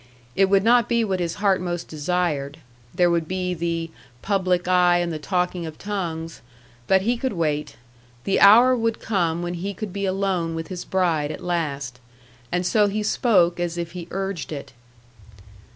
It 0.35 0.45
would 0.49 0.63
not 0.63 0.89
be 0.89 1.03
what 1.03 1.19
his 1.19 1.35
heart 1.35 1.61
most 1.61 1.87
desired: 1.87 2.57
there 2.91 3.11
would 3.11 3.27
be 3.27 3.53
the 3.53 3.91
"public 4.23 4.67
eye 4.67 4.97
and 4.97 5.13
the 5.13 5.19
talking 5.19 5.67
of 5.67 5.77
tongues" 5.77 6.41
but 6.87 7.03
he 7.03 7.17
could 7.17 7.33
wait. 7.33 7.75
The 8.23 8.39
hour 8.39 8.75
would 8.75 8.99
come 8.99 9.43
when 9.43 9.53
he 9.53 9.75
could 9.75 9.93
be 9.93 10.07
alone 10.07 10.55
with 10.55 10.69
his 10.69 10.85
bride 10.85 11.31
at 11.31 11.43
last. 11.43 11.99
And 12.51 12.65
so 12.65 12.87
he 12.87 13.03
spoke 13.03 13.59
as 13.59 13.77
if 13.77 13.91
he 13.91 14.07
urged 14.09 14.51
it. 14.51 14.73